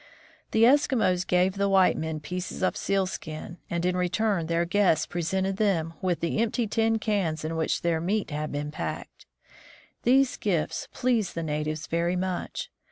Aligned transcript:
The 0.49 0.63
Eskimos 0.63 1.27
gave 1.27 1.53
the 1.57 1.69
white 1.69 1.95
men 1.95 2.21
pieces 2.21 2.63
of 2.63 2.75
sealskin, 2.75 3.59
and 3.69 3.85
in 3.85 3.95
return 3.95 4.47
their 4.47 4.65
guests 4.65 5.05
presented 5.05 5.57
them 5.57 5.93
with 6.01 6.21
the 6.21 6.39
empty 6.39 6.65
tin 6.65 6.97
cans 6.97 7.45
in 7.45 7.55
which 7.55 7.83
their 7.83 8.01
meat 8.01 8.31
had 8.31 8.51
been 8.51 8.71
packed. 8.71 9.27
These 10.01 10.37
gifts 10.37 10.87
pleased 10.91 11.35
the 11.35 11.43
natives 11.43 11.85
very 11.85 12.15
much. 12.15 12.71